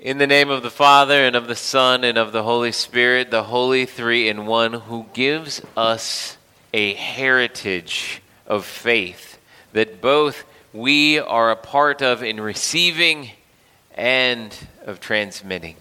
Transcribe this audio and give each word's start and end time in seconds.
In 0.00 0.16
the 0.16 0.26
name 0.26 0.48
of 0.48 0.62
the 0.62 0.70
Father, 0.70 1.26
and 1.26 1.36
of 1.36 1.46
the 1.46 1.54
Son, 1.54 2.04
and 2.04 2.16
of 2.16 2.32
the 2.32 2.42
Holy 2.42 2.72
Spirit, 2.72 3.30
the 3.30 3.42
Holy 3.42 3.84
Three 3.84 4.30
in 4.30 4.46
One, 4.46 4.72
who 4.72 5.04
gives 5.12 5.60
us 5.76 6.38
a 6.72 6.94
heritage 6.94 8.22
of 8.46 8.64
faith 8.64 9.38
that 9.74 10.00
both 10.00 10.44
we 10.72 11.18
are 11.18 11.50
a 11.50 11.56
part 11.56 12.00
of 12.00 12.22
in 12.22 12.40
receiving 12.40 13.32
and 13.94 14.56
of 14.86 15.00
transmitting. 15.00 15.76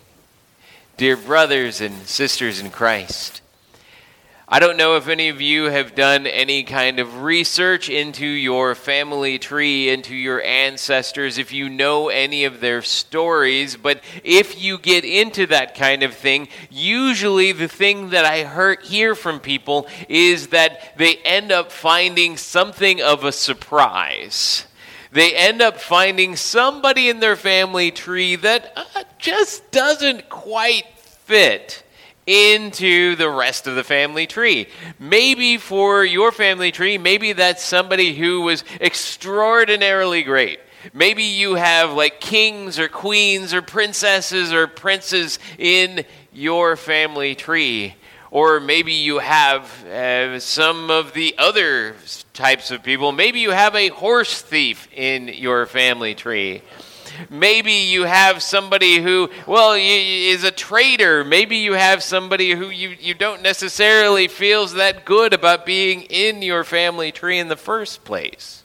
Dear 0.98 1.16
brothers 1.16 1.80
and 1.80 2.06
sisters 2.06 2.60
in 2.60 2.72
Christ, 2.72 3.42
I 4.52 4.58
don't 4.58 4.78
know 4.78 4.96
if 4.96 5.08
any 5.08 5.30
of 5.30 5.42
you 5.42 5.66
have 5.66 5.94
done 5.94 6.26
any 6.26 6.64
kind 6.64 6.98
of 6.98 7.22
research 7.22 7.88
into 7.88 8.26
your 8.26 8.74
family 8.74 9.38
tree, 9.38 9.90
into 9.90 10.16
your 10.16 10.42
ancestors, 10.42 11.38
if 11.38 11.54
you 11.54 11.70
know 11.70 12.10
any 12.10 12.46
of 12.46 12.60
their 12.60 12.82
stories, 12.82 13.78
but 13.78 14.02
if 14.24 14.60
you 14.60 14.80
get 14.80 15.06
into 15.06 15.46
that 15.46 15.76
kind 15.76 16.02
of 16.02 16.16
thing, 16.16 16.48
usually 16.72 17.52
the 17.52 17.68
thing 17.68 18.10
that 18.10 18.26
I 18.26 18.76
hear, 18.82 19.14
from 19.14 19.40
people 19.40 19.88
is 20.08 20.48
that 20.48 20.98
they 20.98 21.18
end 21.18 21.52
up 21.52 21.72
finding 21.72 22.36
something 22.36 23.04
of 23.04 23.24
a 23.24 23.32
surprise. 23.32 24.66
They 25.12 25.36
end 25.36 25.62
up 25.62 25.78
finding 25.80 26.36
somebody 26.36 27.08
in 27.08 27.20
their 27.20 27.36
family 27.36 27.92
tree 27.92 28.36
that 28.38 28.74
uh, 28.76 29.04
just 29.20 29.70
doesn't 29.70 30.28
quite 30.28 30.86
fit 30.98 31.84
into 32.30 33.16
the 33.16 33.30
rest 33.30 33.66
of 33.66 33.74
the 33.74 33.84
family 33.84 34.28
tree. 34.28 34.68
Maybe 35.00 35.58
for 35.58 36.06
your 36.06 36.32
family 36.32 36.72
tree, 36.72 37.00
maybe 37.00 37.34
that's 37.34 37.64
somebody 37.64 38.14
who 38.14 38.42
was 38.42 38.64
extraordinarily 38.80 40.22
great. 40.22 40.60
Maybe 40.94 41.24
you 41.24 41.56
have 41.56 41.94
like 41.94 42.22
kings 42.22 42.78
or 42.78 42.88
queens 42.88 43.52
or 43.52 43.64
princesses 43.64 44.54
or 44.54 44.68
princes 44.68 45.40
in 45.58 46.06
your 46.32 46.76
family 46.76 47.34
tree. 47.34 47.96
Or 48.30 48.60
maybe 48.60 48.94
you 48.94 49.18
have 49.18 49.86
uh, 49.86 50.40
some 50.40 50.92
of 50.92 51.14
the 51.14 51.34
other 51.40 51.96
types 52.34 52.70
of 52.70 52.84
people. 52.84 53.12
Maybe 53.12 53.40
you 53.40 53.50
have 53.50 53.74
a 53.74 53.88
horse 53.88 54.44
thief 54.44 54.88
in 54.94 55.30
your 55.30 55.66
family 55.66 56.14
tree. 56.14 56.62
Maybe 57.30 57.72
you 57.72 58.04
have 58.04 58.42
somebody 58.42 58.98
who, 58.98 59.30
well, 59.48 59.74
is 59.74 60.44
a 60.44 60.52
traitor. 60.52 61.24
Maybe 61.24 61.58
you 61.58 61.74
have 61.74 62.04
somebody 62.04 62.52
who 62.52 62.70
you, 62.70 62.90
you 63.00 63.14
don't 63.14 63.42
necessarily 63.42 64.28
feels 64.28 64.74
that 64.74 65.06
good 65.06 65.34
about 65.34 65.66
being 65.66 66.02
in 66.04 66.42
your 66.42 66.64
family 66.64 67.12
tree 67.12 67.40
in 67.40 67.48
the 67.48 67.56
first 67.56 68.04
place. 68.04 68.64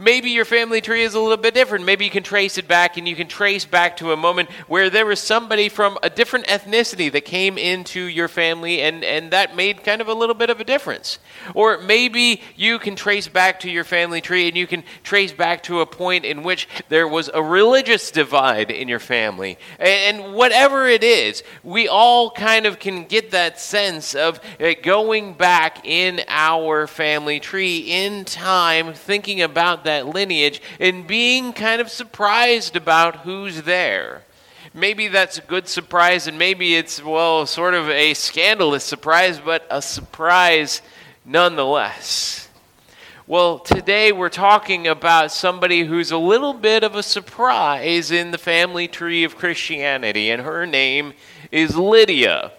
Maybe 0.00 0.30
your 0.30 0.44
family 0.44 0.80
tree 0.80 1.02
is 1.02 1.14
a 1.14 1.20
little 1.20 1.36
bit 1.36 1.54
different. 1.54 1.84
Maybe 1.84 2.04
you 2.04 2.10
can 2.12 2.22
trace 2.22 2.56
it 2.56 2.68
back 2.68 2.96
and 2.96 3.08
you 3.08 3.16
can 3.16 3.26
trace 3.26 3.64
back 3.64 3.96
to 3.96 4.12
a 4.12 4.16
moment 4.16 4.48
where 4.68 4.90
there 4.90 5.04
was 5.04 5.18
somebody 5.18 5.68
from 5.68 5.98
a 6.04 6.08
different 6.08 6.46
ethnicity 6.46 7.10
that 7.10 7.24
came 7.24 7.58
into 7.58 8.02
your 8.02 8.28
family 8.28 8.80
and, 8.80 9.02
and 9.02 9.32
that 9.32 9.56
made 9.56 9.82
kind 9.82 10.00
of 10.00 10.06
a 10.06 10.14
little 10.14 10.36
bit 10.36 10.50
of 10.50 10.60
a 10.60 10.64
difference. 10.64 11.18
Or 11.52 11.78
maybe 11.78 12.42
you 12.54 12.78
can 12.78 12.94
trace 12.94 13.26
back 13.26 13.58
to 13.60 13.70
your 13.70 13.82
family 13.82 14.20
tree 14.20 14.46
and 14.46 14.56
you 14.56 14.68
can 14.68 14.84
trace 15.02 15.32
back 15.32 15.64
to 15.64 15.80
a 15.80 15.86
point 15.86 16.24
in 16.24 16.44
which 16.44 16.68
there 16.88 17.08
was 17.08 17.28
a 17.34 17.42
religious 17.42 18.12
divide 18.12 18.70
in 18.70 18.86
your 18.86 19.00
family. 19.00 19.58
And, 19.80 20.18
and 20.18 20.34
whatever 20.34 20.86
it 20.86 21.02
is, 21.02 21.42
we 21.64 21.88
all 21.88 22.30
kind 22.30 22.66
of 22.66 22.78
can 22.78 23.04
get 23.04 23.32
that 23.32 23.58
sense 23.58 24.14
of 24.14 24.38
uh, 24.60 24.74
going 24.80 25.34
back 25.34 25.84
in 25.84 26.20
our 26.28 26.86
family 26.86 27.40
tree 27.40 27.78
in 27.78 28.24
time, 28.24 28.94
thinking 28.94 29.42
about 29.42 29.87
that 29.88 30.06
lineage 30.06 30.60
and 30.78 31.06
being 31.06 31.52
kind 31.52 31.80
of 31.80 31.90
surprised 31.90 32.76
about 32.76 33.16
who's 33.16 33.62
there. 33.62 34.22
Maybe 34.74 35.08
that's 35.08 35.38
a 35.38 35.42
good 35.42 35.66
surprise, 35.66 36.26
and 36.26 36.38
maybe 36.38 36.76
it's, 36.76 37.02
well, 37.02 37.46
sort 37.46 37.74
of 37.74 37.88
a 37.88 38.14
scandalous 38.14 38.84
surprise, 38.84 39.40
but 39.40 39.66
a 39.70 39.80
surprise 39.80 40.82
nonetheless. 41.24 42.47
Well, 43.28 43.58
today 43.58 44.10
we're 44.10 44.30
talking 44.30 44.86
about 44.86 45.32
somebody 45.32 45.84
who's 45.84 46.10
a 46.10 46.16
little 46.16 46.54
bit 46.54 46.82
of 46.82 46.94
a 46.94 47.02
surprise 47.02 48.10
in 48.10 48.30
the 48.30 48.38
family 48.38 48.88
tree 48.88 49.22
of 49.22 49.36
Christianity, 49.36 50.30
and 50.30 50.40
her 50.40 50.64
name 50.64 51.12
is 51.52 51.76
Lydia 51.76 52.52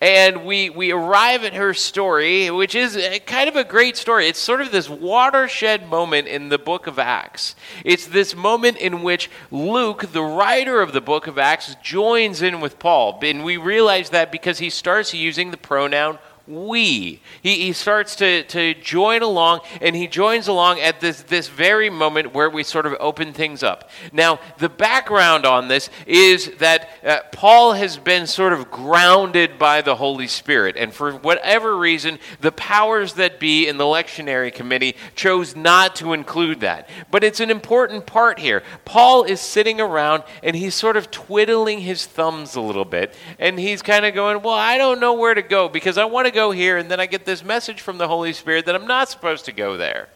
and 0.00 0.44
we, 0.44 0.70
we 0.70 0.92
arrive 0.92 1.44
at 1.44 1.54
her 1.54 1.74
story, 1.74 2.50
which 2.50 2.74
is 2.74 2.98
kind 3.26 3.48
of 3.48 3.56
a 3.56 3.64
great 3.64 3.96
story. 3.96 4.28
It's 4.28 4.38
sort 4.38 4.60
of 4.60 4.72
this 4.72 4.88
watershed 4.88 5.88
moment 5.88 6.28
in 6.28 6.48
the 6.48 6.58
book 6.58 6.86
of 6.86 6.98
Acts. 6.98 7.54
It's 7.84 8.06
this 8.06 8.34
moment 8.34 8.78
in 8.78 9.02
which 9.02 9.30
Luke, 9.50 10.12
the 10.12 10.22
writer 10.22 10.80
of 10.80 10.92
the 10.92 11.00
book 11.00 11.26
of 11.26 11.38
Acts, 11.38 11.76
joins 11.82 12.42
in 12.42 12.60
with 12.60 12.78
Paul. 12.78 13.18
And 13.22 13.44
we 13.44 13.56
realize 13.56 14.10
that 14.10 14.32
because 14.32 14.58
he 14.58 14.70
starts 14.70 15.14
using 15.14 15.50
the 15.50 15.56
pronoun 15.56 16.18
we. 16.46 17.20
He, 17.42 17.54
he 17.66 17.72
starts 17.72 18.16
to, 18.16 18.44
to 18.44 18.74
join 18.74 19.22
along, 19.22 19.60
and 19.80 19.96
he 19.96 20.06
joins 20.06 20.48
along 20.48 20.80
at 20.80 21.00
this, 21.00 21.22
this 21.22 21.48
very 21.48 21.90
moment 21.90 22.32
where 22.34 22.48
we 22.48 22.62
sort 22.62 22.86
of 22.86 22.94
open 23.00 23.32
things 23.32 23.62
up. 23.62 23.90
Now, 24.12 24.40
the 24.58 24.68
background 24.68 25.44
on 25.44 25.68
this 25.68 25.90
is 26.06 26.52
that 26.58 26.88
uh, 27.04 27.18
Paul 27.32 27.72
has 27.72 27.96
been 27.96 28.26
sort 28.26 28.52
of 28.52 28.70
grounded 28.70 29.58
by 29.58 29.82
the 29.82 29.96
Holy 29.96 30.26
Spirit, 30.26 30.76
and 30.76 30.92
for 30.92 31.12
whatever 31.12 31.76
reason, 31.76 32.18
the 32.40 32.52
powers 32.52 33.14
that 33.14 33.40
be 33.40 33.66
in 33.66 33.76
the 33.76 33.84
lectionary 33.84 34.52
committee 34.52 34.96
chose 35.14 35.56
not 35.56 35.96
to 35.96 36.12
include 36.12 36.60
that. 36.60 36.88
But 37.10 37.24
it's 37.24 37.40
an 37.40 37.50
important 37.50 38.06
part 38.06 38.38
here. 38.38 38.62
Paul 38.84 39.24
is 39.24 39.40
sitting 39.40 39.80
around, 39.80 40.22
and 40.42 40.54
he's 40.54 40.74
sort 40.74 40.96
of 40.96 41.10
twiddling 41.10 41.80
his 41.80 42.06
thumbs 42.06 42.54
a 42.54 42.60
little 42.60 42.84
bit, 42.84 43.14
and 43.38 43.58
he's 43.58 43.82
kind 43.82 44.06
of 44.06 44.14
going, 44.14 44.42
Well, 44.42 44.54
I 44.54 44.78
don't 44.78 45.00
know 45.00 45.14
where 45.14 45.34
to 45.34 45.42
go 45.42 45.68
because 45.68 45.98
I 45.98 46.04
want 46.04 46.26
to 46.26 46.35
go 46.36 46.50
here, 46.50 46.76
and 46.76 46.90
then 46.90 47.00
I 47.00 47.06
get 47.06 47.24
this 47.24 47.42
message 47.42 47.80
from 47.80 47.96
the 47.96 48.06
Holy 48.06 48.34
Spirit 48.34 48.66
that 48.66 48.74
I'm 48.74 48.86
not 48.86 49.08
supposed 49.08 49.46
to 49.46 49.52
go 49.52 49.78
there. 49.78 50.08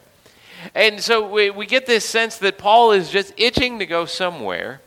And 0.75 1.01
so 1.01 1.27
we, 1.27 1.49
we 1.49 1.65
get 1.65 1.87
this 1.87 2.07
sense 2.07 2.37
that 2.37 2.59
Paul 2.59 2.91
is 2.91 3.09
just 3.09 3.33
itching 3.37 3.79
to 3.79 3.87
go 3.87 4.05
somewhere. 4.05 4.81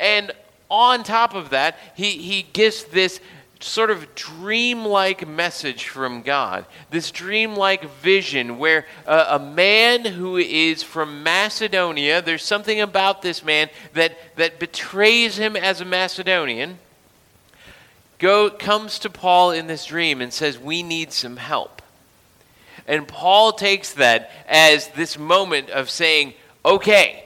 And 0.00 0.32
on 0.70 1.04
top 1.04 1.34
of 1.34 1.50
that, 1.50 1.76
he, 1.94 2.12
he 2.12 2.42
gets 2.42 2.84
this 2.84 3.20
sort 3.60 3.90
of 3.90 4.14
dreamlike 4.14 5.28
message 5.28 5.86
from 5.88 6.22
God, 6.22 6.64
this 6.88 7.10
dreamlike 7.10 7.84
vision 8.00 8.58
where 8.58 8.86
uh, 9.06 9.38
a 9.38 9.38
man 9.38 10.06
who 10.06 10.38
is 10.38 10.82
from 10.82 11.22
Macedonia, 11.22 12.22
there's 12.22 12.42
something 12.42 12.80
about 12.80 13.20
this 13.20 13.44
man 13.44 13.68
that, 13.92 14.16
that 14.36 14.58
betrays 14.58 15.36
him 15.36 15.56
as 15.56 15.82
a 15.82 15.84
Macedonian 15.84 16.78
go, 18.20 18.50
comes 18.50 19.00
to 19.00 19.10
Paul 19.10 19.50
in 19.50 19.66
this 19.66 19.86
dream 19.86 20.20
and 20.20 20.32
says, 20.32 20.58
We 20.58 20.84
need 20.84 21.12
some 21.12 21.36
help. 21.36 21.82
And 22.86 23.08
Paul 23.08 23.52
takes 23.52 23.94
that 23.94 24.30
as 24.48 24.88
this 24.88 25.18
moment 25.18 25.70
of 25.70 25.90
saying, 25.90 26.34
Okay, 26.64 27.24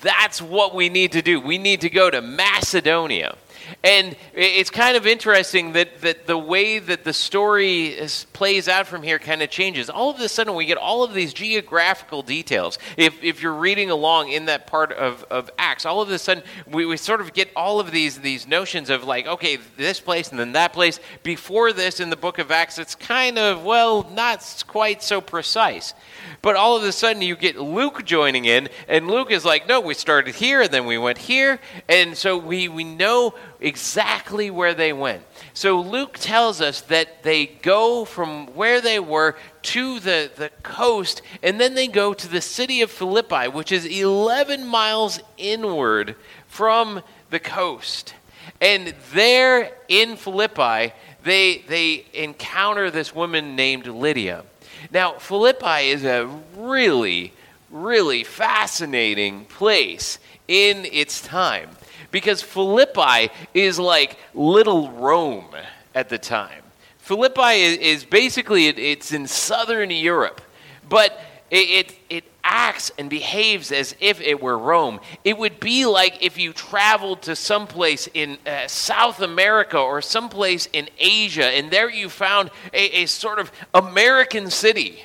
that's 0.00 0.40
what 0.40 0.74
we 0.74 0.88
need 0.88 1.12
to 1.12 1.22
do. 1.22 1.40
We 1.40 1.58
need 1.58 1.82
to 1.82 1.90
go 1.90 2.08
to 2.08 2.22
Macedonia. 2.22 3.36
And 3.82 4.16
it's 4.34 4.70
kind 4.70 4.96
of 4.96 5.06
interesting 5.06 5.72
that, 5.72 6.00
that 6.02 6.26
the 6.26 6.38
way 6.38 6.78
that 6.78 7.04
the 7.04 7.12
story 7.12 7.86
is, 7.86 8.26
plays 8.32 8.68
out 8.68 8.86
from 8.86 9.02
here 9.02 9.18
kind 9.18 9.42
of 9.42 9.50
changes. 9.50 9.90
All 9.90 10.10
of 10.10 10.20
a 10.20 10.28
sudden, 10.28 10.54
we 10.54 10.66
get 10.66 10.78
all 10.78 11.02
of 11.04 11.14
these 11.14 11.32
geographical 11.32 12.22
details. 12.22 12.78
If, 12.96 13.22
if 13.22 13.42
you're 13.42 13.54
reading 13.54 13.90
along 13.90 14.30
in 14.30 14.46
that 14.46 14.66
part 14.66 14.92
of, 14.92 15.24
of 15.30 15.50
Acts, 15.58 15.86
all 15.86 16.00
of 16.02 16.10
a 16.10 16.18
sudden, 16.18 16.42
we, 16.66 16.86
we 16.86 16.96
sort 16.96 17.20
of 17.20 17.32
get 17.32 17.50
all 17.54 17.80
of 17.80 17.90
these, 17.90 18.18
these 18.18 18.46
notions 18.46 18.90
of 18.90 19.04
like, 19.04 19.26
okay, 19.26 19.58
this 19.76 20.00
place 20.00 20.30
and 20.30 20.38
then 20.38 20.52
that 20.52 20.72
place. 20.72 21.00
Before 21.22 21.72
this, 21.72 22.00
in 22.00 22.10
the 22.10 22.16
book 22.16 22.38
of 22.38 22.50
Acts, 22.50 22.78
it's 22.78 22.94
kind 22.94 23.38
of, 23.38 23.64
well, 23.64 24.08
not 24.12 24.64
quite 24.66 25.02
so 25.02 25.20
precise. 25.20 25.94
But 26.42 26.56
all 26.56 26.76
of 26.76 26.82
a 26.82 26.92
sudden, 26.92 27.22
you 27.22 27.36
get 27.36 27.56
Luke 27.56 28.04
joining 28.04 28.44
in, 28.44 28.68
and 28.88 29.08
Luke 29.08 29.30
is 29.30 29.44
like, 29.44 29.68
no, 29.68 29.80
we 29.80 29.94
started 29.94 30.34
here, 30.34 30.62
and 30.62 30.70
then 30.70 30.86
we 30.86 30.98
went 30.98 31.18
here. 31.18 31.58
And 31.88 32.16
so 32.16 32.36
we, 32.36 32.68
we 32.68 32.84
know 32.84 33.34
exactly 33.60 34.50
where 34.50 34.74
they 34.74 34.92
went. 34.92 35.22
So 35.54 35.80
Luke 35.80 36.18
tells 36.18 36.60
us 36.60 36.80
that 36.82 37.22
they 37.22 37.46
go 37.46 38.04
from 38.04 38.48
where 38.48 38.80
they 38.80 39.00
were 39.00 39.36
to 39.62 40.00
the, 40.00 40.30
the 40.34 40.50
coast, 40.62 41.22
and 41.42 41.60
then 41.60 41.74
they 41.74 41.88
go 41.88 42.14
to 42.14 42.28
the 42.28 42.40
city 42.40 42.82
of 42.82 42.90
Philippi, 42.90 43.48
which 43.48 43.72
is 43.72 43.84
11 43.84 44.66
miles 44.66 45.20
inward 45.38 46.16
from 46.46 47.02
the 47.30 47.40
coast. 47.40 48.14
And 48.60 48.94
there 49.12 49.72
in 49.88 50.16
Philippi, 50.16 50.92
they, 51.24 51.58
they 51.68 52.04
encounter 52.14 52.90
this 52.90 53.14
woman 53.14 53.56
named 53.56 53.86
Lydia. 53.86 54.44
Now, 54.92 55.14
Philippi 55.14 55.88
is 55.88 56.04
a 56.04 56.26
really, 56.56 57.32
really 57.70 58.22
fascinating 58.22 59.46
place 59.46 60.18
in 60.46 60.84
its 60.86 61.20
time 61.20 61.70
because 62.10 62.42
Philippi 62.42 63.30
is 63.54 63.78
like 63.78 64.18
little 64.34 64.90
Rome 64.92 65.46
at 65.94 66.08
the 66.08 66.18
time. 66.18 66.62
Philippi 66.98 67.62
is, 67.62 68.04
basically 68.04 68.66
it's 68.66 69.12
in 69.12 69.26
southern 69.26 69.90
Europe, 69.90 70.40
but 70.88 71.20
it, 71.50 71.56
it, 71.90 71.98
it 72.10 72.24
acts 72.42 72.90
and 72.98 73.08
behaves 73.08 73.70
as 73.70 73.94
if 74.00 74.20
it 74.20 74.42
were 74.42 74.58
Rome. 74.58 75.00
It 75.22 75.38
would 75.38 75.60
be 75.60 75.86
like 75.86 76.24
if 76.24 76.36
you 76.36 76.52
traveled 76.52 77.22
to 77.22 77.36
someplace 77.36 78.08
in 78.12 78.38
uh, 78.44 78.66
South 78.66 79.20
America 79.20 79.78
or 79.78 80.02
someplace 80.02 80.68
in 80.72 80.88
Asia, 80.98 81.46
and 81.46 81.70
there 81.70 81.88
you 81.88 82.08
found 82.08 82.50
a, 82.72 83.02
a 83.02 83.06
sort 83.06 83.38
of 83.38 83.52
American 83.72 84.50
city. 84.50 85.04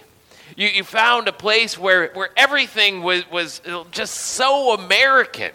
You, 0.55 0.67
you 0.67 0.83
found 0.83 1.27
a 1.27 1.33
place 1.33 1.77
where, 1.77 2.11
where 2.13 2.29
everything 2.35 3.03
was, 3.03 3.29
was 3.31 3.61
just 3.91 4.15
so 4.15 4.73
American 4.73 5.51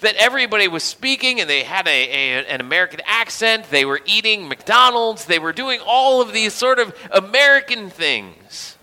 that 0.00 0.16
everybody 0.16 0.68
was 0.68 0.82
speaking 0.82 1.40
and 1.40 1.48
they 1.48 1.62
had 1.62 1.86
a, 1.86 1.90
a, 1.90 2.46
an 2.46 2.60
American 2.60 3.00
accent. 3.04 3.70
They 3.70 3.84
were 3.84 4.00
eating 4.04 4.48
McDonald's. 4.48 5.24
They 5.24 5.38
were 5.38 5.52
doing 5.52 5.80
all 5.84 6.20
of 6.20 6.32
these 6.32 6.52
sort 6.52 6.78
of 6.78 6.94
American 7.10 7.90
things. 7.90 8.76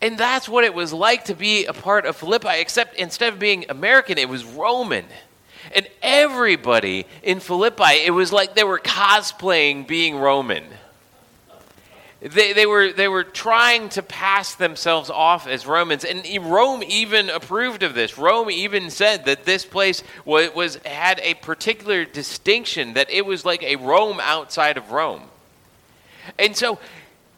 And 0.00 0.16
that's 0.16 0.48
what 0.48 0.64
it 0.64 0.74
was 0.74 0.92
like 0.92 1.24
to 1.24 1.34
be 1.34 1.66
a 1.66 1.72
part 1.72 2.06
of 2.06 2.16
Philippi, 2.16 2.60
except 2.60 2.96
instead 2.96 3.32
of 3.32 3.38
being 3.38 3.64
American, 3.68 4.16
it 4.18 4.28
was 4.28 4.44
Roman. 4.44 5.04
And 5.74 5.88
everybody 6.02 7.06
in 7.22 7.40
Philippi, 7.40 8.04
it 8.04 8.12
was 8.12 8.32
like 8.32 8.54
they 8.54 8.64
were 8.64 8.78
cosplaying 8.78 9.86
being 9.86 10.16
Roman. 10.16 10.64
They, 12.20 12.52
they, 12.52 12.66
were, 12.66 12.92
they 12.92 13.06
were 13.06 13.22
trying 13.22 13.90
to 13.90 14.02
pass 14.02 14.56
themselves 14.56 15.08
off 15.08 15.46
as 15.46 15.66
Romans. 15.66 16.04
And 16.04 16.26
Rome 16.50 16.82
even 16.82 17.30
approved 17.30 17.84
of 17.84 17.94
this. 17.94 18.18
Rome 18.18 18.50
even 18.50 18.90
said 18.90 19.24
that 19.26 19.44
this 19.44 19.64
place 19.64 20.02
was, 20.24 20.52
was, 20.52 20.76
had 20.84 21.20
a 21.20 21.34
particular 21.34 22.04
distinction, 22.04 22.94
that 22.94 23.08
it 23.10 23.24
was 23.24 23.44
like 23.44 23.62
a 23.62 23.76
Rome 23.76 24.18
outside 24.20 24.76
of 24.76 24.90
Rome. 24.90 25.22
And 26.38 26.56
so, 26.56 26.80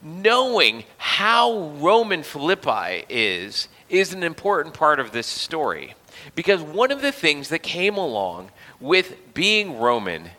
knowing 0.02 0.84
how 0.96 1.68
Roman 1.78 2.22
Philippi 2.22 3.04
is, 3.10 3.68
is 3.90 4.14
an 4.14 4.22
important 4.22 4.74
part 4.74 4.98
of 4.98 5.12
this 5.12 5.26
story. 5.26 5.94
Because 6.34 6.62
one 6.62 6.90
of 6.90 7.02
the 7.02 7.12
things 7.12 7.50
that 7.50 7.62
came 7.62 7.96
along 7.96 8.50
with 8.80 9.34
being 9.34 9.78
Roman 9.78 10.30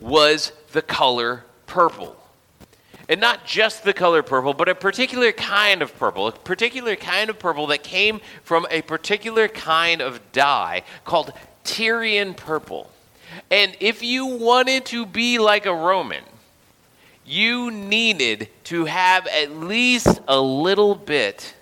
was 0.00 0.52
the 0.72 0.82
color 0.82 1.44
purple 1.66 2.16
and 3.10 3.20
not 3.20 3.44
just 3.44 3.82
the 3.82 3.92
color 3.92 4.22
purple, 4.22 4.54
but 4.54 4.68
a 4.68 4.74
particular 4.74 5.32
kind 5.32 5.82
of 5.82 5.94
purple, 5.98 6.28
a 6.28 6.32
particular 6.32 6.94
kind 6.94 7.28
of 7.28 7.40
purple 7.40 7.66
that 7.66 7.82
came 7.82 8.20
from 8.44 8.66
a 8.70 8.82
particular 8.82 9.48
kind 9.48 10.00
of 10.00 10.20
dye 10.30 10.84
called 11.04 11.32
Tyrian 11.64 12.34
purple. 12.34 12.88
And 13.50 13.76
if 13.80 14.04
you 14.04 14.26
wanted 14.26 14.86
to 14.86 15.04
be 15.04 15.40
like 15.40 15.66
a 15.66 15.74
Roman, 15.74 16.22
you 17.26 17.72
needed 17.72 18.48
to 18.64 18.84
have 18.84 19.26
at 19.26 19.56
least 19.56 20.20
a 20.28 20.40
little 20.40 20.94
bit 20.94 21.54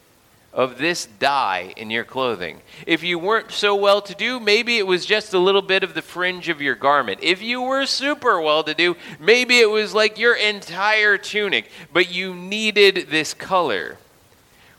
of 0.58 0.76
this 0.76 1.06
dye 1.20 1.72
in 1.76 1.88
your 1.88 2.02
clothing. 2.02 2.60
If 2.84 3.04
you 3.04 3.16
weren't 3.16 3.52
so 3.52 3.76
well 3.76 4.02
to 4.02 4.12
do, 4.12 4.40
maybe 4.40 4.76
it 4.76 4.88
was 4.88 5.06
just 5.06 5.32
a 5.32 5.38
little 5.38 5.62
bit 5.62 5.84
of 5.84 5.94
the 5.94 6.02
fringe 6.02 6.48
of 6.48 6.60
your 6.60 6.74
garment. 6.74 7.20
If 7.22 7.40
you 7.40 7.62
were 7.62 7.86
super 7.86 8.40
well 8.40 8.64
to 8.64 8.74
do, 8.74 8.96
maybe 9.20 9.60
it 9.60 9.70
was 9.70 9.94
like 9.94 10.18
your 10.18 10.34
entire 10.34 11.16
tunic, 11.16 11.70
but 11.92 12.10
you 12.10 12.34
needed 12.34 13.06
this 13.08 13.34
color. 13.34 13.98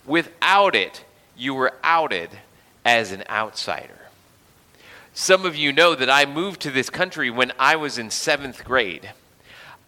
Without 0.06 0.76
it, 0.76 1.06
you 1.38 1.54
were 1.54 1.74
outed 1.82 2.30
as 2.84 3.14
an 3.14 3.24
outsider. 3.30 4.10
Some 5.14 5.46
of 5.46 5.56
you 5.56 5.72
know 5.72 5.96
that 5.96 6.10
I 6.10 6.26
moved 6.26 6.60
to 6.64 6.72
this 6.72 6.90
country 6.90 7.30
when 7.30 7.54
I 7.58 7.78
was 7.78 7.98
in 7.98 8.10
seventh 8.10 8.66
grade. 8.66 9.12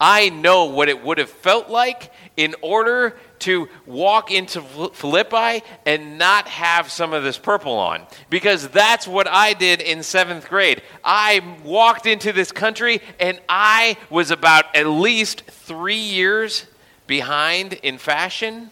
I 0.03 0.29
know 0.29 0.65
what 0.65 0.89
it 0.89 1.03
would 1.03 1.19
have 1.19 1.29
felt 1.29 1.69
like 1.69 2.11
in 2.35 2.55
order 2.63 3.15
to 3.39 3.69
walk 3.85 4.31
into 4.31 4.63
Philippi 4.93 5.63
and 5.85 6.17
not 6.17 6.47
have 6.47 6.91
some 6.91 7.13
of 7.13 7.23
this 7.23 7.37
purple 7.37 7.73
on. 7.73 8.07
Because 8.27 8.67
that's 8.69 9.07
what 9.07 9.27
I 9.27 9.53
did 9.53 9.79
in 9.79 10.01
seventh 10.01 10.49
grade. 10.49 10.81
I 11.03 11.57
walked 11.63 12.07
into 12.07 12.33
this 12.33 12.51
country 12.51 12.99
and 13.19 13.39
I 13.47 13.95
was 14.09 14.31
about 14.31 14.75
at 14.75 14.87
least 14.87 15.43
three 15.43 15.95
years 15.95 16.65
behind 17.05 17.73
in 17.73 17.99
fashion. 17.99 18.71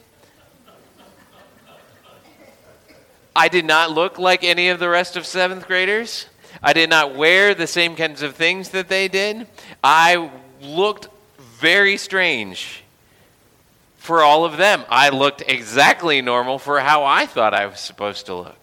I 3.35 3.49
did 3.49 3.65
not 3.65 3.91
look 3.91 4.17
like 4.17 4.43
any 4.43 4.69
of 4.69 4.79
the 4.79 4.89
rest 4.89 5.15
of 5.15 5.27
seventh 5.27 5.67
graders. 5.67 6.25
I 6.63 6.73
did 6.73 6.89
not 6.89 7.15
wear 7.15 7.53
the 7.53 7.67
same 7.67 7.95
kinds 7.95 8.23
of 8.23 8.35
things 8.35 8.69
that 8.69 8.89
they 8.89 9.07
did. 9.07 9.45
I 9.83 10.31
looked 10.61 11.07
very 11.59 11.97
strange 11.97 12.83
for 13.97 14.23
all 14.23 14.45
of 14.45 14.57
them. 14.57 14.85
I 14.89 15.09
looked 15.09 15.43
exactly 15.45 16.21
normal 16.21 16.57
for 16.57 16.79
how 16.79 17.03
I 17.03 17.25
thought 17.25 17.53
I 17.53 17.65
was 17.65 17.79
supposed 17.79 18.25
to 18.27 18.35
look. 18.35 18.57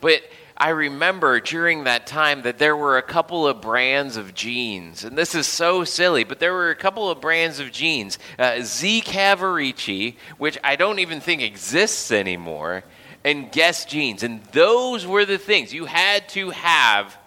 But 0.00 0.22
I 0.56 0.70
remember 0.70 1.40
during 1.40 1.84
that 1.84 2.06
time 2.06 2.42
that 2.42 2.58
there 2.58 2.76
were 2.76 2.96
a 2.96 3.02
couple 3.02 3.46
of 3.46 3.60
brands 3.60 4.16
of 4.16 4.32
jeans, 4.32 5.04
and 5.04 5.18
this 5.18 5.34
is 5.34 5.46
so 5.46 5.84
silly, 5.84 6.24
but 6.24 6.38
there 6.38 6.54
were 6.54 6.70
a 6.70 6.76
couple 6.76 7.10
of 7.10 7.20
brands 7.20 7.60
of 7.60 7.72
jeans. 7.72 8.18
Uh, 8.38 8.60
Z 8.62 9.02
Cavaricci, 9.04 10.16
which 10.38 10.56
I 10.64 10.76
don't 10.76 11.00
even 11.00 11.20
think 11.20 11.42
exists 11.42 12.10
anymore, 12.10 12.84
and 13.22 13.52
Guess 13.52 13.84
jeans. 13.84 14.22
And 14.22 14.42
those 14.52 15.06
were 15.06 15.26
the 15.26 15.36
things. 15.36 15.74
You 15.74 15.84
had 15.84 16.28
to 16.30 16.50
have 16.50 17.18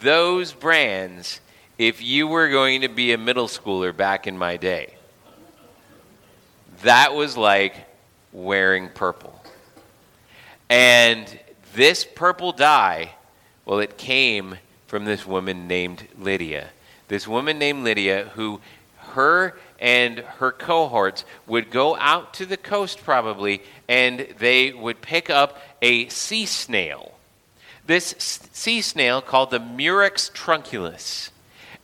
those 0.00 0.52
brands 0.52 1.40
if 1.78 2.02
you 2.02 2.26
were 2.28 2.48
going 2.48 2.82
to 2.82 2.88
be 2.88 3.12
a 3.12 3.18
middle 3.18 3.48
schooler 3.48 3.96
back 3.96 4.26
in 4.26 4.38
my 4.38 4.56
day. 4.56 4.94
That 6.82 7.14
was 7.14 7.36
like 7.36 7.74
wearing 8.32 8.88
purple. 8.88 9.42
And 10.68 11.38
this 11.74 12.04
purple 12.04 12.52
dye, 12.52 13.12
well, 13.64 13.80
it 13.80 13.98
came 13.98 14.56
from 14.86 15.04
this 15.04 15.26
woman 15.26 15.66
named 15.66 16.06
Lydia. 16.18 16.68
This 17.08 17.26
woman 17.26 17.58
named 17.58 17.84
Lydia, 17.84 18.30
who 18.34 18.60
her 18.98 19.56
and 19.78 20.18
her 20.18 20.52
cohorts 20.52 21.24
would 21.46 21.70
go 21.70 21.96
out 21.96 22.34
to 22.34 22.46
the 22.46 22.56
coast 22.56 23.02
probably, 23.02 23.62
and 23.88 24.26
they 24.38 24.72
would 24.72 25.00
pick 25.00 25.30
up 25.30 25.58
a 25.82 26.08
sea 26.08 26.46
snail. 26.46 27.12
This 27.86 28.14
sea 28.52 28.80
snail 28.80 29.20
called 29.20 29.50
the 29.50 29.60
Murex 29.60 30.30
trunculus 30.30 31.30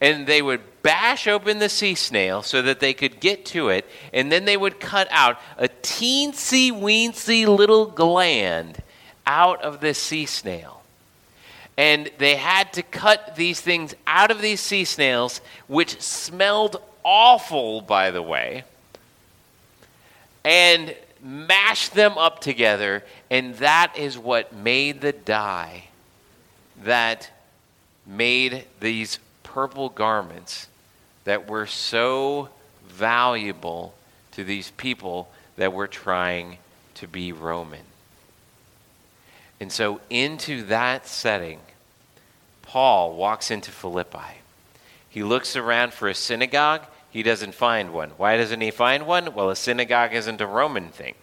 and 0.00 0.26
they 0.26 0.40
would 0.40 0.60
bash 0.82 1.26
open 1.26 1.58
the 1.58 1.68
sea 1.68 1.94
snail 1.94 2.42
so 2.42 2.62
that 2.62 2.80
they 2.80 2.94
could 2.94 3.20
get 3.20 3.44
to 3.46 3.68
it, 3.68 3.84
and 4.12 4.32
then 4.32 4.44
they 4.44 4.56
would 4.56 4.80
cut 4.80 5.08
out 5.10 5.38
a 5.58 5.68
teensy 5.68 6.70
weensy 6.70 7.46
little 7.46 7.86
gland 7.86 8.82
out 9.26 9.62
of 9.62 9.80
the 9.80 9.92
sea 9.92 10.26
snail. 10.26 10.82
And 11.76 12.10
they 12.18 12.36
had 12.36 12.72
to 12.74 12.82
cut 12.82 13.36
these 13.36 13.60
things 13.60 13.94
out 14.06 14.30
of 14.30 14.40
these 14.40 14.60
sea 14.60 14.84
snails, 14.84 15.40
which 15.66 16.00
smelled 16.00 16.82
awful, 17.04 17.80
by 17.80 18.10
the 18.10 18.22
way, 18.22 18.64
and 20.44 20.94
mash 21.22 21.90
them 21.90 22.16
up 22.16 22.40
together, 22.40 23.04
and 23.30 23.54
that 23.56 23.92
is 23.96 24.16
what 24.16 24.54
made 24.54 25.00
the 25.00 25.12
dye 25.12 25.84
that 26.82 27.30
made 28.06 28.64
these 28.80 29.18
purple 29.52 29.88
garments 29.88 30.68
that 31.24 31.48
were 31.48 31.66
so 31.66 32.48
valuable 32.86 33.94
to 34.32 34.44
these 34.44 34.70
people 34.72 35.30
that 35.56 35.72
were 35.72 35.88
trying 35.88 36.58
to 36.94 37.06
be 37.06 37.32
Roman. 37.32 37.84
And 39.58 39.70
so, 39.70 40.00
into 40.08 40.64
that 40.64 41.06
setting, 41.06 41.60
Paul 42.62 43.14
walks 43.14 43.50
into 43.50 43.70
Philippi. 43.70 44.40
He 45.08 45.22
looks 45.22 45.56
around 45.56 45.92
for 45.92 46.08
a 46.08 46.14
synagogue. 46.14 46.82
He 47.10 47.22
doesn't 47.22 47.54
find 47.54 47.92
one. 47.92 48.10
Why 48.16 48.36
doesn't 48.36 48.60
he 48.60 48.70
find 48.70 49.06
one? 49.06 49.34
Well, 49.34 49.50
a 49.50 49.56
synagogue 49.56 50.14
isn't 50.14 50.40
a 50.40 50.46
Roman 50.46 50.88
thing. 50.88 51.14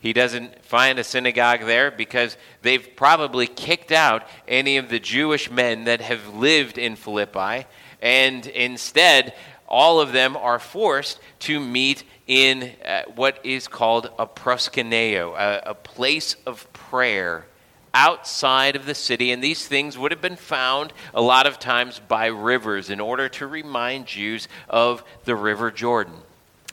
He 0.00 0.12
doesn't 0.12 0.64
find 0.64 0.98
a 0.98 1.04
synagogue 1.04 1.60
there 1.60 1.90
because 1.90 2.36
they've 2.62 2.88
probably 2.94 3.46
kicked 3.46 3.90
out 3.90 4.22
any 4.46 4.76
of 4.76 4.88
the 4.88 5.00
Jewish 5.00 5.50
men 5.50 5.84
that 5.84 6.00
have 6.00 6.34
lived 6.34 6.78
in 6.78 6.94
Philippi, 6.94 7.66
and 8.00 8.46
instead, 8.46 9.34
all 9.68 10.00
of 10.00 10.12
them 10.12 10.36
are 10.36 10.58
forced 10.58 11.20
to 11.40 11.60
meet 11.60 12.04
in 12.26 12.72
uh, 12.84 13.02
what 13.14 13.38
is 13.44 13.68
called 13.68 14.10
a 14.18 14.26
proskuneo, 14.26 15.34
a, 15.34 15.70
a 15.70 15.74
place 15.74 16.36
of 16.46 16.72
prayer 16.72 17.46
outside 17.92 18.76
of 18.76 18.86
the 18.86 18.94
city. 18.94 19.32
And 19.32 19.42
these 19.42 19.66
things 19.66 19.98
would 19.98 20.12
have 20.12 20.20
been 20.20 20.36
found 20.36 20.92
a 21.12 21.20
lot 21.20 21.46
of 21.46 21.58
times 21.58 22.00
by 22.06 22.26
rivers 22.26 22.90
in 22.90 23.00
order 23.00 23.28
to 23.30 23.46
remind 23.46 24.06
Jews 24.06 24.46
of 24.68 25.02
the 25.24 25.34
River 25.34 25.70
Jordan. 25.70 26.18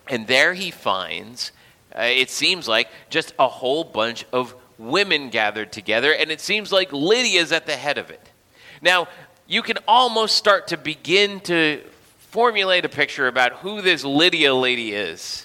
And 0.08 0.28
there 0.28 0.54
he 0.54 0.72
finds 0.72 1.52
uh, 1.98 2.04
it 2.04 2.30
seems 2.30 2.68
like 2.68 2.90
just 3.10 3.34
a 3.40 3.48
whole 3.48 3.84
bunch 3.84 4.26
of 4.34 4.56
women 4.78 5.30
gathered 5.30 5.72
together, 5.72 6.14
and 6.14 6.32
it 6.32 6.42
seems 6.42 6.72
like 6.72 6.92
Lydia's 6.92 7.52
at 7.52 7.66
the 7.66 7.76
head 7.76 7.98
of 7.98 8.10
it. 8.10 8.30
Now, 8.82 9.08
you 9.48 9.62
can 9.62 9.78
almost 9.88 10.36
start 10.36 10.68
to 10.68 10.78
begin 10.78 11.40
to 11.42 11.82
formulate 12.18 12.84
a 12.84 12.90
picture 12.90 13.28
about 13.28 13.54
who 13.54 13.82
this 13.82 14.04
Lydia 14.04 14.54
lady 14.54 14.92
is. 14.92 15.45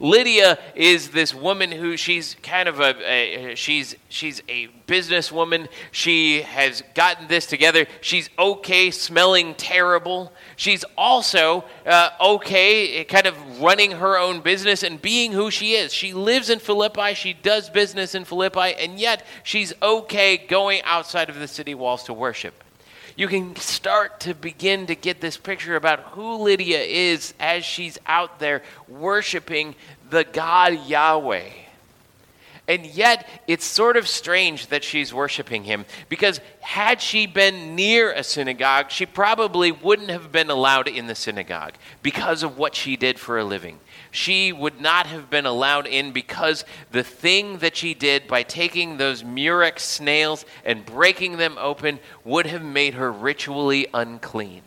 Lydia 0.00 0.58
is 0.76 1.10
this 1.10 1.34
woman 1.34 1.72
who 1.72 1.96
she's 1.96 2.36
kind 2.42 2.68
of 2.68 2.78
a, 2.78 3.50
a, 3.50 3.54
she's 3.56 3.96
she's 4.08 4.40
a 4.48 4.68
businesswoman. 4.86 5.68
She 5.90 6.42
has 6.42 6.82
gotten 6.94 7.26
this 7.26 7.46
together. 7.46 7.86
She's 8.00 8.30
okay, 8.38 8.92
smelling 8.92 9.54
terrible. 9.56 10.32
She's 10.56 10.84
also 10.96 11.64
uh, 11.84 12.10
okay, 12.20 13.02
kind 13.04 13.26
of 13.26 13.60
running 13.60 13.92
her 13.92 14.16
own 14.16 14.40
business 14.40 14.84
and 14.84 15.02
being 15.02 15.32
who 15.32 15.50
she 15.50 15.72
is. 15.72 15.92
She 15.92 16.14
lives 16.14 16.48
in 16.48 16.60
Philippi. 16.60 17.14
She 17.14 17.32
does 17.32 17.68
business 17.68 18.14
in 18.14 18.24
Philippi, 18.24 18.74
and 18.78 19.00
yet 19.00 19.26
she's 19.42 19.72
okay 19.82 20.36
going 20.36 20.80
outside 20.84 21.28
of 21.28 21.40
the 21.40 21.48
city 21.48 21.74
walls 21.74 22.04
to 22.04 22.12
worship 22.12 22.62
you 23.18 23.26
can 23.26 23.56
start 23.56 24.20
to 24.20 24.32
begin 24.32 24.86
to 24.86 24.94
get 24.94 25.20
this 25.20 25.36
picture 25.36 25.74
about 25.74 25.98
who 26.12 26.36
Lydia 26.36 26.78
is 26.78 27.34
as 27.40 27.64
she's 27.64 27.98
out 28.06 28.38
there 28.38 28.62
worshiping 28.86 29.74
the 30.08 30.22
God 30.22 30.86
Yahweh. 30.86 31.50
And 32.68 32.86
yet, 32.86 33.28
it's 33.48 33.64
sort 33.64 33.96
of 33.96 34.06
strange 34.06 34.68
that 34.68 34.84
she's 34.84 35.12
worshiping 35.12 35.64
him 35.64 35.84
because 36.08 36.40
had 36.60 37.00
she 37.00 37.26
been 37.26 37.74
near 37.74 38.12
a 38.12 38.22
synagogue, 38.22 38.92
she 38.92 39.04
probably 39.04 39.72
wouldn't 39.72 40.10
have 40.10 40.30
been 40.30 40.48
allowed 40.48 40.86
in 40.86 41.08
the 41.08 41.16
synagogue 41.16 41.74
because 42.04 42.44
of 42.44 42.56
what 42.56 42.76
she 42.76 42.96
did 42.96 43.18
for 43.18 43.36
a 43.36 43.44
living. 43.44 43.80
She 44.10 44.52
would 44.52 44.80
not 44.80 45.06
have 45.06 45.30
been 45.30 45.46
allowed 45.46 45.86
in 45.86 46.12
because 46.12 46.64
the 46.90 47.02
thing 47.02 47.58
that 47.58 47.76
she 47.76 47.94
did 47.94 48.26
by 48.26 48.42
taking 48.42 48.96
those 48.96 49.22
murex 49.22 49.84
snails 49.84 50.44
and 50.64 50.86
breaking 50.86 51.36
them 51.36 51.56
open 51.58 52.00
would 52.24 52.46
have 52.46 52.64
made 52.64 52.94
her 52.94 53.12
ritually 53.12 53.86
unclean. 53.92 54.62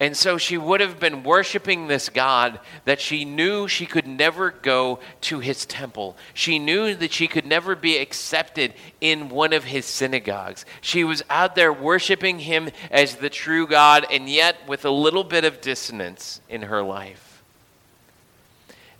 And 0.00 0.16
so 0.16 0.38
she 0.38 0.56
would 0.56 0.80
have 0.80 1.00
been 1.00 1.24
worshiping 1.24 1.88
this 1.88 2.08
God 2.08 2.60
that 2.84 3.00
she 3.00 3.24
knew 3.24 3.66
she 3.66 3.84
could 3.84 4.06
never 4.06 4.52
go 4.52 5.00
to 5.22 5.40
his 5.40 5.66
temple. 5.66 6.16
She 6.34 6.60
knew 6.60 6.94
that 6.94 7.12
she 7.12 7.26
could 7.26 7.44
never 7.44 7.74
be 7.74 7.98
accepted 7.98 8.74
in 9.00 9.28
one 9.28 9.52
of 9.52 9.64
his 9.64 9.86
synagogues. 9.86 10.64
She 10.80 11.02
was 11.02 11.24
out 11.28 11.56
there 11.56 11.72
worshiping 11.72 12.38
him 12.38 12.70
as 12.92 13.16
the 13.16 13.30
true 13.30 13.66
God, 13.66 14.06
and 14.08 14.28
yet 14.28 14.56
with 14.68 14.84
a 14.84 14.90
little 14.90 15.24
bit 15.24 15.44
of 15.44 15.60
dissonance 15.60 16.40
in 16.48 16.62
her 16.62 16.82
life. 16.82 17.27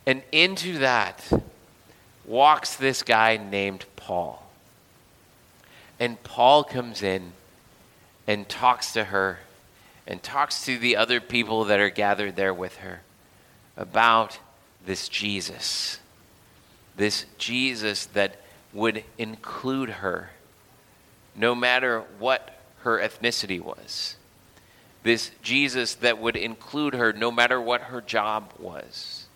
And 0.09 0.23
into 0.33 0.79
that 0.79 1.23
walks 2.25 2.77
this 2.77 3.03
guy 3.03 3.37
named 3.37 3.85
Paul. 3.95 4.43
And 6.01 6.23
Paul 6.23 6.65
comes 6.65 7.03
in 7.03 7.33
and 8.27 8.49
talks 8.49 8.95
to 8.95 9.05
her 9.05 9.41
and 10.07 10.23
talks 10.23 10.65
to 10.65 10.79
the 10.79 10.97
other 10.97 11.21
people 11.21 11.67
that 11.67 11.79
are 11.79 11.91
gathered 11.91 12.37
there 12.37 12.55
with 12.55 12.79
her 12.79 13.03
about 13.77 14.39
this 14.87 15.11
Jesus. 15.11 16.01
This 16.97 17.27
Jesus 17.37 18.07
that 18.07 18.37
would 18.73 19.05
include 19.19 19.91
her 19.91 20.31
no 21.37 21.55
matter 21.55 22.03
what 22.19 22.59
her 22.79 22.99
ethnicity 22.99 23.61
was. 23.61 24.17
This 25.03 25.33
Jesus 25.43 25.97
that 25.97 26.17
would 26.17 26.37
include 26.37 26.95
her 26.95 27.13
no 27.13 27.31
matter 27.31 27.61
what 27.61 27.83
her 27.83 28.01
job 28.01 28.55
was. 28.59 29.28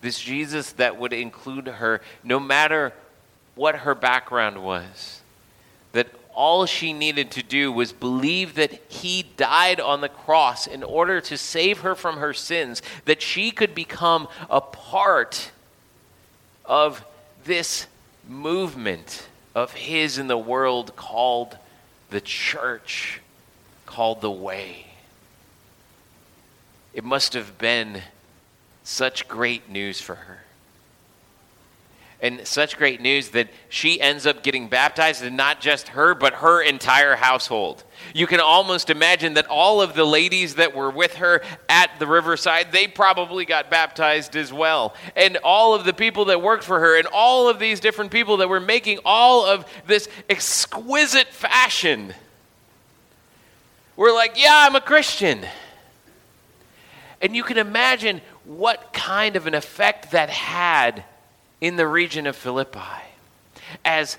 This 0.00 0.20
Jesus 0.20 0.72
that 0.72 0.98
would 0.98 1.12
include 1.12 1.66
her 1.66 2.00
no 2.22 2.38
matter 2.38 2.92
what 3.54 3.76
her 3.76 3.94
background 3.94 4.62
was. 4.62 5.20
That 5.92 6.08
all 6.34 6.66
she 6.66 6.92
needed 6.92 7.32
to 7.32 7.42
do 7.42 7.72
was 7.72 7.92
believe 7.92 8.54
that 8.54 8.72
he 8.88 9.24
died 9.36 9.80
on 9.80 10.00
the 10.00 10.08
cross 10.08 10.68
in 10.68 10.84
order 10.84 11.20
to 11.22 11.36
save 11.36 11.80
her 11.80 11.96
from 11.96 12.18
her 12.18 12.32
sins, 12.32 12.80
that 13.06 13.20
she 13.20 13.50
could 13.50 13.74
become 13.74 14.28
a 14.48 14.60
part 14.60 15.50
of 16.64 17.04
this 17.44 17.88
movement 18.28 19.26
of 19.54 19.72
his 19.72 20.18
in 20.18 20.28
the 20.28 20.38
world 20.38 20.94
called 20.94 21.56
the 22.10 22.20
church, 22.20 23.20
called 23.86 24.20
the 24.20 24.30
way. 24.30 24.86
It 26.94 27.02
must 27.02 27.32
have 27.34 27.58
been 27.58 28.02
such 28.88 29.28
great 29.28 29.68
news 29.68 30.00
for 30.00 30.14
her 30.14 30.38
and 32.20 32.44
such 32.46 32.76
great 32.76 33.00
news 33.00 33.28
that 33.28 33.48
she 33.68 34.00
ends 34.00 34.26
up 34.26 34.42
getting 34.42 34.68
baptized, 34.68 35.22
and 35.22 35.36
not 35.36 35.60
just 35.60 35.88
her, 35.88 36.14
but 36.14 36.34
her 36.34 36.60
entire 36.60 37.14
household. 37.14 37.84
You 38.12 38.26
can 38.26 38.40
almost 38.40 38.90
imagine 38.90 39.34
that 39.34 39.46
all 39.46 39.80
of 39.80 39.94
the 39.94 40.04
ladies 40.04 40.56
that 40.56 40.74
were 40.74 40.90
with 40.90 41.16
her 41.16 41.42
at 41.68 41.90
the 42.00 42.08
riverside, 42.08 42.72
they 42.72 42.88
probably 42.88 43.44
got 43.44 43.70
baptized 43.70 44.34
as 44.34 44.52
well. 44.52 44.96
And 45.14 45.36
all 45.44 45.76
of 45.76 45.84
the 45.84 45.92
people 45.92 46.24
that 46.24 46.42
worked 46.42 46.64
for 46.64 46.80
her, 46.80 46.98
and 46.98 47.06
all 47.12 47.48
of 47.48 47.60
these 47.60 47.78
different 47.78 48.10
people 48.10 48.38
that 48.38 48.48
were 48.48 48.58
making 48.58 48.98
all 49.04 49.46
of 49.46 49.64
this 49.86 50.08
exquisite 50.28 51.28
fashion, 51.28 52.14
were 53.94 54.12
like, 54.12 54.32
Yeah, 54.34 54.66
I'm 54.66 54.74
a 54.74 54.80
Christian. 54.80 55.46
And 57.20 57.34
you 57.34 57.42
can 57.42 57.58
imagine 57.58 58.20
what 58.48 58.94
kind 58.94 59.36
of 59.36 59.46
an 59.46 59.54
effect 59.54 60.10
that 60.12 60.30
had 60.30 61.04
in 61.60 61.76
the 61.76 61.86
region 61.86 62.26
of 62.26 62.34
Philippi. 62.34 62.80
As 63.84 64.16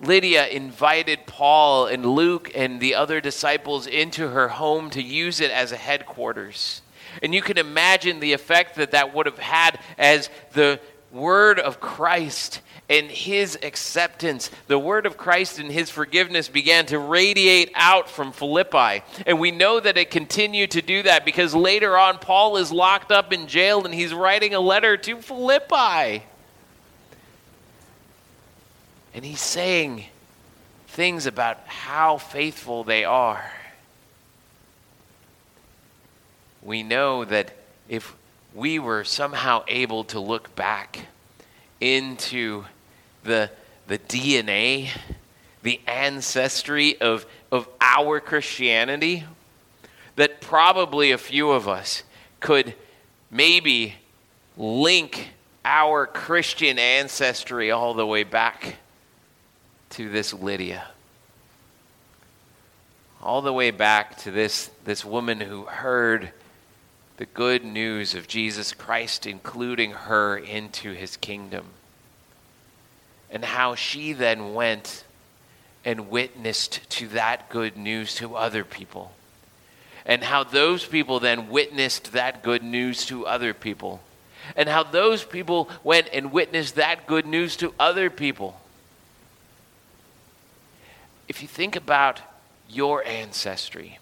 Lydia 0.00 0.46
invited 0.46 1.26
Paul 1.26 1.86
and 1.86 2.06
Luke 2.06 2.52
and 2.54 2.80
the 2.80 2.94
other 2.94 3.20
disciples 3.20 3.88
into 3.88 4.28
her 4.28 4.48
home 4.48 4.90
to 4.90 5.02
use 5.02 5.40
it 5.40 5.50
as 5.50 5.72
a 5.72 5.76
headquarters. 5.76 6.82
And 7.20 7.34
you 7.34 7.42
can 7.42 7.58
imagine 7.58 8.20
the 8.20 8.32
effect 8.32 8.76
that 8.76 8.92
that 8.92 9.12
would 9.12 9.26
have 9.26 9.40
had 9.40 9.80
as 9.98 10.30
the 10.52 10.78
word 11.10 11.58
of 11.58 11.80
Christ 11.80 12.60
and 12.88 13.10
his 13.10 13.58
acceptance, 13.62 14.50
the 14.66 14.78
word 14.78 15.06
of 15.06 15.16
Christ 15.16 15.58
and 15.58 15.70
his 15.70 15.88
forgiveness 15.88 16.48
began 16.48 16.84
to 16.86 16.98
radiate 16.98 17.70
out 17.74 18.08
from 18.10 18.32
Philippi. 18.32 19.02
And 19.26 19.40
we 19.40 19.50
know 19.50 19.80
that 19.80 19.96
it 19.96 20.10
continued 20.10 20.72
to 20.72 20.82
do 20.82 21.02
that 21.04 21.24
because 21.24 21.54
later 21.54 21.96
on, 21.96 22.18
Paul 22.18 22.58
is 22.58 22.70
locked 22.70 23.10
up 23.10 23.32
in 23.32 23.46
jail 23.46 23.84
and 23.84 23.94
he's 23.94 24.12
writing 24.12 24.54
a 24.54 24.60
letter 24.60 24.96
to 24.96 25.22
Philippi. 25.22 26.24
And 29.14 29.24
he's 29.24 29.40
saying 29.40 30.06
things 30.88 31.26
about 31.26 31.60
how 31.66 32.18
faithful 32.18 32.84
they 32.84 33.04
are. 33.04 33.52
We 36.62 36.82
know 36.82 37.24
that 37.24 37.52
if 37.88 38.14
we 38.54 38.78
were 38.78 39.04
somehow 39.04 39.64
able 39.66 40.04
to 40.04 40.20
look 40.20 40.54
back 40.54 41.06
into 41.82 42.64
the, 43.24 43.50
the 43.88 43.98
DNA, 43.98 44.88
the 45.64 45.80
ancestry 45.88 46.98
of, 47.00 47.26
of 47.50 47.68
our 47.80 48.20
Christianity, 48.20 49.24
that 50.14 50.40
probably 50.40 51.10
a 51.10 51.18
few 51.18 51.50
of 51.50 51.68
us 51.68 52.04
could 52.38 52.74
maybe 53.30 53.96
link 54.56 55.30
our 55.64 56.06
Christian 56.06 56.78
ancestry 56.78 57.72
all 57.72 57.94
the 57.94 58.06
way 58.06 58.22
back 58.22 58.76
to 59.90 60.08
this 60.08 60.32
Lydia. 60.32 60.86
All 63.20 63.42
the 63.42 63.52
way 63.52 63.72
back 63.72 64.18
to 64.18 64.30
this, 64.30 64.70
this 64.84 65.04
woman 65.04 65.40
who 65.40 65.64
heard 65.64 66.32
the 67.16 67.26
good 67.26 67.64
news 67.64 68.14
of 68.14 68.26
Jesus 68.28 68.72
Christ, 68.72 69.26
including 69.26 69.92
her 69.92 70.36
into 70.36 70.92
his 70.92 71.16
kingdom. 71.16 71.66
And 73.30 73.44
how 73.44 73.74
she 73.74 74.12
then 74.12 74.54
went 74.54 75.04
and 75.84 76.10
witnessed 76.10 76.88
to 76.90 77.08
that 77.08 77.48
good 77.48 77.76
news 77.76 78.14
to 78.16 78.36
other 78.36 78.64
people. 78.64 79.12
And 80.04 80.22
how 80.22 80.44
those 80.44 80.84
people 80.84 81.20
then 81.20 81.48
witnessed 81.48 82.12
that 82.12 82.42
good 82.42 82.62
news 82.62 83.06
to 83.06 83.26
other 83.26 83.54
people. 83.54 84.00
And 84.56 84.68
how 84.68 84.82
those 84.82 85.24
people 85.24 85.70
went 85.84 86.08
and 86.12 86.32
witnessed 86.32 86.74
that 86.74 87.06
good 87.06 87.26
news 87.26 87.56
to 87.56 87.74
other 87.78 88.10
people 88.10 88.58
if 91.32 91.40
you 91.40 91.48
think 91.48 91.76
about 91.76 92.20
your 92.68 93.02
ancestry, 93.06 93.98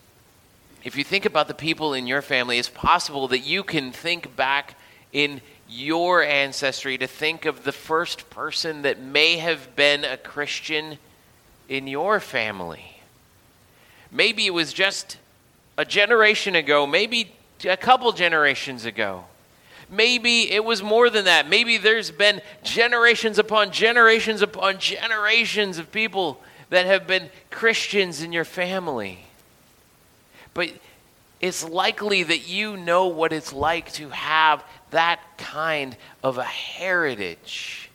if 0.83 0.97
you 0.97 1.05
think 1.05 1.27
about 1.27 1.49
the 1.49 1.55
people 1.55 1.95
in 1.95 2.07
your 2.07 2.23
family, 2.23 2.59
it's 2.59 2.69
possible 2.69 3.29
that 3.29 3.41
you 3.41 3.63
can 3.63 3.93
think 3.93 4.35
back 4.37 4.75
in 5.13 5.41
your 5.69 6.23
ancestry 6.23 6.99
to 6.99 7.07
think 7.07 7.45
of 7.45 7.65
the 7.65 7.73
first 7.73 8.31
person 8.31 8.83
that 8.83 9.01
may 9.01 9.37
have 9.37 9.77
been 9.77 10.05
a 10.05 10.17
Christian 10.17 10.99
in 11.69 11.87
your 11.87 12.19
family. 12.19 13.01
Maybe 14.11 14.47
it 14.47 14.55
was 14.55 14.73
just 14.73 15.19
a 15.79 15.85
generation 15.85 16.57
ago, 16.57 16.87
maybe 16.87 17.33
a 17.65 17.77
couple 17.77 18.11
generations 18.13 18.85
ago. 18.85 19.25
Maybe 19.89 20.51
it 20.51 20.65
was 20.65 20.83
more 20.83 21.11
than 21.11 21.25
that. 21.27 21.49
Maybe 21.49 21.77
there's 21.77 22.11
been 22.11 22.41
generations 22.63 23.39
upon 23.39 23.73
generations 23.73 24.41
upon 24.43 24.79
generations 24.79 25.79
of 25.79 25.93
people 25.93 26.41
that 26.71 26.87
have 26.87 27.07
been 27.07 27.29
Christians 27.51 28.23
in 28.23 28.33
your 28.33 28.45
family. 28.45 29.27
But 30.55 30.73
it's 31.41 31.65
likely 31.65 32.23
that 32.23 32.49
you 32.49 32.77
know 32.77 33.07
what 33.07 33.33
it's 33.33 33.53
like 33.53 33.93
to 33.93 34.11
have 34.11 34.63
that 34.91 35.21
kind 35.39 35.97
of 36.23 36.39
a 36.39 36.45
heritage 36.45 37.91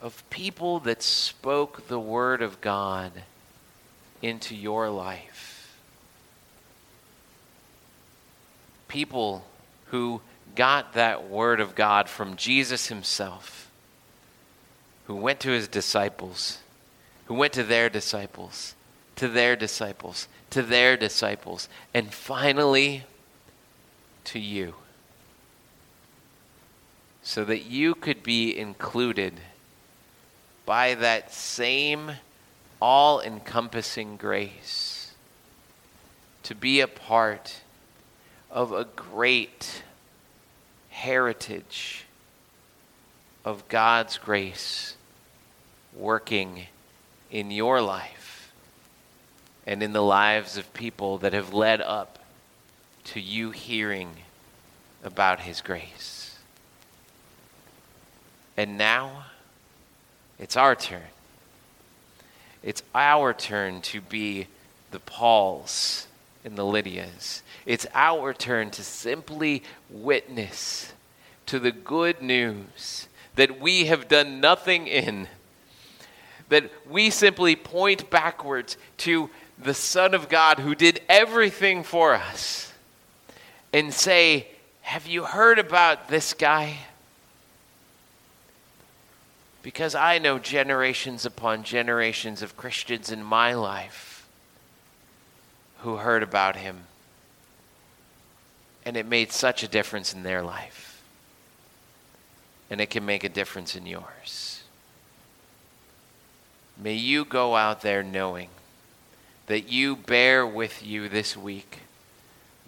of 0.00 0.28
people 0.30 0.80
that 0.80 1.02
spoke 1.02 1.88
the 1.88 1.98
Word 1.98 2.42
of 2.42 2.60
God 2.60 3.12
into 4.22 4.54
your 4.54 4.90
life. 4.90 5.76
People 8.88 9.44
who 9.86 10.20
got 10.54 10.94
that 10.94 11.28
Word 11.28 11.60
of 11.60 11.74
God 11.74 12.08
from 12.08 12.36
Jesus 12.36 12.88
Himself, 12.88 13.70
who 15.06 15.16
went 15.16 15.40
to 15.40 15.50
His 15.50 15.68
disciples, 15.68 16.58
who 17.26 17.34
went 17.34 17.52
to 17.54 17.64
their 17.64 17.88
disciples, 17.90 18.74
to 19.16 19.28
their 19.28 19.56
disciples, 19.56 20.28
to 20.54 20.62
their 20.62 20.96
disciples, 20.96 21.68
and 21.92 22.14
finally 22.14 23.02
to 24.22 24.38
you. 24.38 24.74
So 27.24 27.44
that 27.44 27.64
you 27.64 27.96
could 27.96 28.22
be 28.22 28.56
included 28.56 29.40
by 30.64 30.94
that 30.94 31.32
same 31.34 32.12
all 32.80 33.20
encompassing 33.20 34.16
grace 34.16 35.10
to 36.44 36.54
be 36.54 36.78
a 36.78 36.86
part 36.86 37.62
of 38.48 38.70
a 38.70 38.84
great 38.84 39.82
heritage 40.90 42.04
of 43.44 43.66
God's 43.66 44.18
grace 44.18 44.94
working 45.96 46.66
in 47.32 47.50
your 47.50 47.80
life 47.80 48.33
and 49.66 49.82
in 49.82 49.92
the 49.92 50.02
lives 50.02 50.56
of 50.56 50.72
people 50.74 51.18
that 51.18 51.32
have 51.32 51.52
led 51.52 51.80
up 51.80 52.18
to 53.04 53.20
you 53.20 53.50
hearing 53.50 54.10
about 55.02 55.40
His 55.40 55.60
grace. 55.60 56.38
And 58.56 58.78
now 58.78 59.26
it's 60.38 60.56
our 60.56 60.74
turn. 60.74 61.02
It's 62.62 62.82
our 62.94 63.34
turn 63.34 63.80
to 63.82 64.00
be 64.00 64.46
the 64.90 65.00
Pauls 65.00 66.06
and 66.44 66.56
the 66.56 66.64
Lydias. 66.64 67.42
It's 67.66 67.86
our 67.94 68.32
turn 68.32 68.70
to 68.72 68.82
simply 68.82 69.62
witness 69.90 70.92
to 71.46 71.58
the 71.58 71.72
good 71.72 72.22
news 72.22 73.08
that 73.34 73.60
we 73.60 73.86
have 73.86 74.08
done 74.08 74.40
nothing 74.40 74.86
in, 74.86 75.28
that 76.48 76.70
we 76.88 77.10
simply 77.10 77.56
point 77.56 78.08
backwards 78.10 78.76
to 78.98 79.30
the 79.58 79.74
Son 79.74 80.14
of 80.14 80.28
God 80.28 80.58
who 80.58 80.74
did 80.74 81.00
everything 81.08 81.82
for 81.82 82.14
us 82.14 82.72
and 83.72 83.92
say, 83.92 84.48
Have 84.82 85.06
you 85.06 85.24
heard 85.24 85.58
about 85.58 86.08
this 86.08 86.32
guy? 86.32 86.78
Because 89.62 89.94
I 89.94 90.18
know 90.18 90.38
generations 90.38 91.24
upon 91.24 91.62
generations 91.62 92.42
of 92.42 92.56
Christians 92.56 93.10
in 93.10 93.22
my 93.22 93.54
life 93.54 94.26
who 95.78 95.96
heard 95.96 96.22
about 96.22 96.56
him. 96.56 96.84
And 98.84 98.96
it 98.96 99.06
made 99.06 99.32
such 99.32 99.62
a 99.62 99.68
difference 99.68 100.12
in 100.12 100.22
their 100.22 100.42
life. 100.42 101.02
And 102.68 102.80
it 102.80 102.90
can 102.90 103.06
make 103.06 103.24
a 103.24 103.28
difference 103.28 103.74
in 103.74 103.86
yours. 103.86 104.62
May 106.76 106.94
you 106.94 107.24
go 107.24 107.56
out 107.56 107.80
there 107.80 108.02
knowing 108.02 108.48
that 109.46 109.70
you 109.70 109.96
bear 109.96 110.46
with 110.46 110.84
you 110.84 111.08
this 111.08 111.36
week 111.36 111.80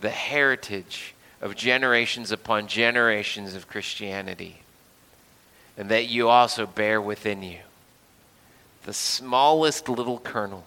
the 0.01 0.11
heritage 0.11 1.15
of 1.41 1.55
generations 1.55 2.31
upon 2.31 2.67
generations 2.67 3.55
of 3.55 3.69
Christianity 3.69 4.61
and 5.77 5.89
that 5.91 6.07
you 6.07 6.29
also 6.29 6.67
bear 6.67 7.01
within 7.01 7.43
you 7.43 7.59
the 8.85 8.93
smallest 8.93 9.89
little 9.89 10.19
kernel, 10.19 10.65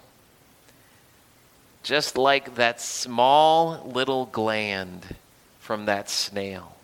just 1.83 2.17
like 2.17 2.55
that 2.55 2.81
small 2.81 3.81
little 3.85 4.25
gland 4.25 5.15
from 5.59 5.85
that 5.85 6.09
snail 6.09 6.75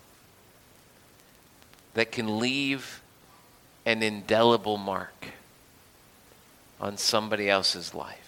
that 1.92 2.10
can 2.10 2.38
leave 2.38 3.02
an 3.84 4.02
indelible 4.02 4.78
mark 4.78 5.26
on 6.80 6.96
somebody 6.96 7.50
else's 7.50 7.94
life. 7.94 8.25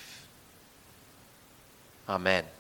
Amen. 2.09 2.58